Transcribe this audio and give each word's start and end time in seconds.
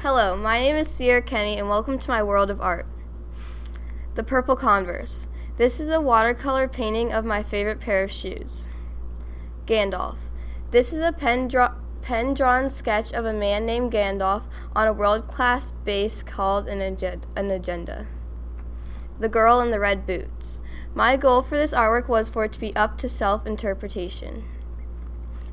Hello, 0.00 0.36
my 0.36 0.58
name 0.58 0.76
is 0.76 0.86
Sierra 0.86 1.22
Kenny, 1.22 1.56
and 1.56 1.68
welcome 1.68 1.98
to 1.98 2.10
my 2.10 2.22
world 2.22 2.50
of 2.50 2.60
art. 2.60 2.86
The 4.16 4.22
Purple 4.22 4.54
Converse. 4.54 5.28
This 5.56 5.80
is 5.80 5.88
a 5.88 6.00
watercolor 6.00 6.68
painting 6.68 7.10
of 7.10 7.24
my 7.24 7.42
favorite 7.42 7.80
pair 7.80 8.04
of 8.04 8.12
shoes. 8.12 8.68
Gandalf. 9.64 10.18
This 10.72 10.92
is 10.92 11.00
a 11.00 11.10
pen, 11.10 11.50
pen 12.02 12.34
drawn 12.34 12.68
sketch 12.68 13.14
of 13.14 13.24
a 13.24 13.32
man 13.32 13.64
named 13.64 13.92
Gandalf 13.92 14.42
on 14.76 14.86
a 14.86 14.92
world 14.92 15.26
class 15.26 15.72
base 15.72 16.22
called 16.22 16.68
an, 16.68 16.82
an 16.82 17.50
agenda. 17.50 18.06
The 19.18 19.30
Girl 19.30 19.60
in 19.60 19.70
the 19.70 19.80
Red 19.80 20.06
Boots. 20.06 20.60
My 20.94 21.16
goal 21.16 21.42
for 21.42 21.56
this 21.56 21.72
artwork 21.72 22.08
was 22.08 22.28
for 22.28 22.44
it 22.44 22.52
to 22.52 22.60
be 22.60 22.76
up 22.76 22.98
to 22.98 23.08
self 23.08 23.46
interpretation. 23.46 24.44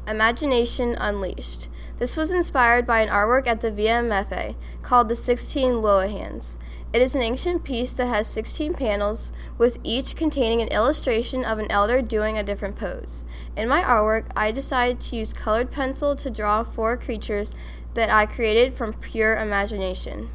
Imagination 0.08 0.96
Unleashed. 1.00 1.68
This 1.98 2.18
was 2.18 2.30
inspired 2.30 2.86
by 2.86 3.00
an 3.02 3.10
artwork 3.10 3.48
at 3.48 3.62
the 3.62 3.72
VMFA 3.72 4.56
called 4.82 5.08
the 5.08 5.16
16 5.16 5.76
Lohans. 5.76 6.58
It 6.92 7.02
is 7.02 7.16
an 7.16 7.22
ancient 7.22 7.64
piece 7.64 7.94
that 7.94 8.08
has 8.08 8.28
16 8.28 8.74
panels, 8.74 9.32
with 9.58 9.80
each 9.82 10.18
containing 10.18 10.62
an 10.62 10.68
illustration 10.70 11.46
of 11.46 11.58
an 11.58 11.72
elder 11.72 12.02
doing 12.02 12.38
a 12.38 12.44
different 12.44 12.76
pose. 12.76 13.24
In 13.56 13.70
my 13.70 13.82
artwork, 13.82 14.26
I 14.36 14.52
decided 14.52 15.00
to 15.02 15.16
use 15.16 15.32
colored 15.32 15.72
pencil 15.72 16.18
to 16.18 16.30
draw 16.30 16.64
four 16.64 16.98
creatures 16.98 17.54
that 17.94 18.10
I 18.10 18.26
created 18.26 18.74
from 18.74 18.94
pure 18.94 19.38
imagination. 19.38 20.30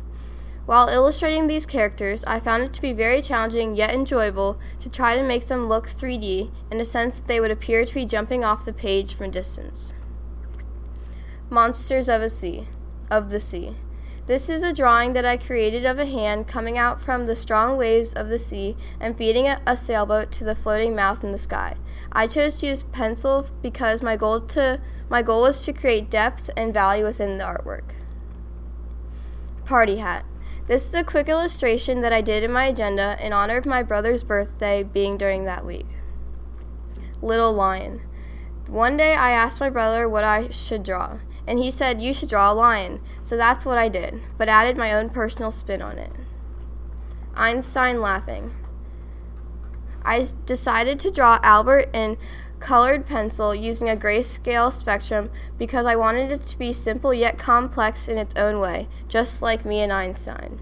While 0.64 0.88
illustrating 0.88 1.46
these 1.46 1.66
characters, 1.66 2.24
I 2.24 2.40
found 2.40 2.62
it 2.62 2.72
to 2.74 2.82
be 2.82 2.94
very 2.94 3.20
challenging 3.20 3.74
yet 3.74 3.92
enjoyable 3.92 4.58
to 4.78 4.88
try 4.88 5.14
to 5.14 5.22
make 5.22 5.46
them 5.46 5.68
look 5.68 5.88
3D 5.88 6.50
in 6.70 6.80
a 6.80 6.86
sense 6.86 7.16
that 7.16 7.26
they 7.26 7.40
would 7.40 7.50
appear 7.50 7.84
to 7.84 7.94
be 7.94 8.06
jumping 8.06 8.44
off 8.44 8.64
the 8.64 8.72
page 8.72 9.14
from 9.14 9.26
a 9.26 9.30
distance. 9.30 9.92
Monsters 11.52 12.08
of 12.08 12.22
a 12.22 12.28
Sea 12.28 12.68
of 13.10 13.30
the 13.30 13.40
Sea. 13.40 13.74
This 14.26 14.48
is 14.48 14.62
a 14.62 14.72
drawing 14.72 15.14
that 15.14 15.24
I 15.24 15.36
created 15.36 15.84
of 15.84 15.98
a 15.98 16.06
hand 16.06 16.46
coming 16.46 16.78
out 16.78 17.00
from 17.00 17.26
the 17.26 17.34
strong 17.34 17.76
waves 17.76 18.12
of 18.14 18.28
the 18.28 18.38
sea 18.38 18.76
and 19.00 19.18
feeding 19.18 19.48
a, 19.48 19.60
a 19.66 19.76
sailboat 19.76 20.30
to 20.32 20.44
the 20.44 20.54
floating 20.54 20.94
mouth 20.94 21.24
in 21.24 21.32
the 21.32 21.38
sky. 21.38 21.74
I 22.12 22.28
chose 22.28 22.54
to 22.56 22.66
use 22.66 22.84
pencil 22.84 23.48
because 23.62 24.00
my 24.00 24.14
goal 24.14 24.40
to 24.42 24.80
my 25.08 25.22
goal 25.22 25.42
was 25.42 25.64
to 25.64 25.72
create 25.72 26.08
depth 26.08 26.50
and 26.56 26.72
value 26.72 27.04
within 27.04 27.38
the 27.38 27.44
artwork. 27.44 27.94
Party 29.64 29.96
hat. 29.96 30.24
This 30.68 30.86
is 30.86 30.94
a 30.94 31.02
quick 31.02 31.28
illustration 31.28 32.00
that 32.02 32.12
I 32.12 32.20
did 32.20 32.44
in 32.44 32.52
my 32.52 32.66
agenda 32.66 33.16
in 33.20 33.32
honor 33.32 33.56
of 33.56 33.66
my 33.66 33.82
brother's 33.82 34.22
birthday 34.22 34.84
being 34.84 35.18
during 35.18 35.46
that 35.46 35.66
week. 35.66 35.86
Little 37.20 37.52
Lion. 37.52 38.02
One 38.68 38.96
day 38.96 39.14
I 39.14 39.32
asked 39.32 39.58
my 39.58 39.68
brother 39.68 40.08
what 40.08 40.22
I 40.22 40.48
should 40.50 40.84
draw, 40.84 41.18
and 41.50 41.58
he 41.58 41.72
said, 41.72 42.00
You 42.00 42.14
should 42.14 42.28
draw 42.28 42.52
a 42.52 42.54
lion. 42.54 43.00
So 43.24 43.36
that's 43.36 43.66
what 43.66 43.76
I 43.76 43.88
did, 43.88 44.22
but 44.38 44.48
added 44.48 44.76
my 44.76 44.94
own 44.94 45.10
personal 45.10 45.50
spin 45.50 45.82
on 45.82 45.98
it. 45.98 46.12
Einstein 47.34 48.00
laughing. 48.00 48.52
I 50.04 50.24
decided 50.46 51.00
to 51.00 51.10
draw 51.10 51.40
Albert 51.42 51.90
in 51.92 52.18
colored 52.60 53.04
pencil 53.04 53.52
using 53.52 53.90
a 53.90 53.96
grayscale 53.96 54.72
spectrum 54.72 55.28
because 55.58 55.86
I 55.86 55.96
wanted 55.96 56.30
it 56.30 56.46
to 56.46 56.56
be 56.56 56.72
simple 56.72 57.12
yet 57.12 57.36
complex 57.36 58.06
in 58.06 58.16
its 58.16 58.36
own 58.36 58.60
way, 58.60 58.86
just 59.08 59.42
like 59.42 59.64
me 59.64 59.80
and 59.80 59.92
Einstein. 59.92 60.60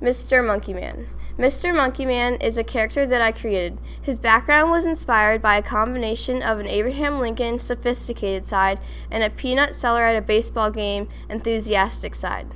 Mr. 0.00 0.46
Monkey 0.46 0.72
Man. 0.72 1.08
Mr. 1.38 1.74
Monkey 1.74 2.06
Man 2.06 2.36
is 2.36 2.56
a 2.56 2.64
character 2.64 3.06
that 3.06 3.20
I 3.20 3.30
created. 3.30 3.78
His 4.00 4.18
background 4.18 4.70
was 4.70 4.86
inspired 4.86 5.42
by 5.42 5.58
a 5.58 5.62
combination 5.62 6.42
of 6.42 6.58
an 6.58 6.66
Abraham 6.66 7.20
Lincoln 7.20 7.58
sophisticated 7.58 8.46
side 8.46 8.80
and 9.10 9.22
a 9.22 9.28
peanut 9.28 9.74
seller 9.74 10.02
at 10.02 10.16
a 10.16 10.22
baseball 10.22 10.70
game 10.70 11.08
enthusiastic 11.28 12.14
side. 12.14 12.54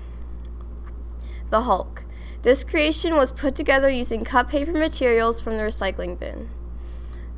The 1.51 1.62
Hulk. 1.62 2.05
This 2.41 2.64
creation 2.64 3.17
was 3.17 3.31
put 3.31 3.55
together 3.55 3.91
using 3.91 4.25
cut 4.25 4.48
paper 4.48 4.73
materials 4.73 5.42
from 5.42 5.58
the 5.58 5.64
recycling 5.64 6.18
bin. 6.18 6.48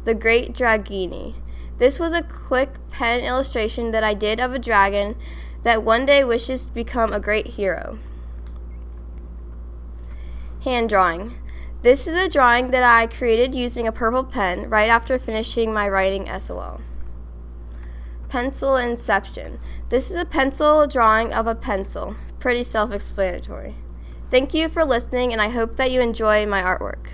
The 0.04 0.14
Great 0.14 0.52
Dragini. 0.52 1.34
This 1.78 1.98
was 1.98 2.12
a 2.12 2.22
quick 2.22 2.74
pen 2.92 3.18
illustration 3.18 3.90
that 3.90 4.04
I 4.04 4.14
did 4.14 4.38
of 4.38 4.52
a 4.52 4.60
dragon 4.60 5.16
that 5.64 5.82
one 5.82 6.06
day 6.06 6.22
wishes 6.22 6.66
to 6.66 6.72
become 6.72 7.12
a 7.12 7.18
great 7.18 7.48
hero. 7.48 7.98
Hand 10.64 10.90
drawing. 10.90 11.38
This 11.82 12.06
is 12.06 12.14
a 12.14 12.28
drawing 12.28 12.68
that 12.68 12.84
I 12.84 13.08
created 13.08 13.52
using 13.52 13.88
a 13.88 13.92
purple 13.92 14.22
pen 14.22 14.70
right 14.70 14.88
after 14.88 15.18
finishing 15.18 15.74
my 15.74 15.88
writing 15.88 16.28
SOL. 16.38 16.80
Pencil 18.28 18.76
Inception. 18.76 19.58
This 19.88 20.08
is 20.08 20.14
a 20.14 20.24
pencil 20.24 20.86
drawing 20.86 21.32
of 21.32 21.48
a 21.48 21.56
pencil. 21.56 22.14
Pretty 22.38 22.62
self 22.62 22.92
explanatory. 22.92 23.74
Thank 24.30 24.54
you 24.54 24.68
for 24.68 24.84
listening, 24.84 25.32
and 25.32 25.42
I 25.42 25.48
hope 25.48 25.74
that 25.74 25.90
you 25.90 26.00
enjoy 26.00 26.46
my 26.46 26.62
artwork. 26.62 27.08